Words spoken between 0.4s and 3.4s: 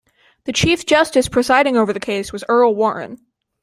The Chief Justice presiding over the case was Earl Warren.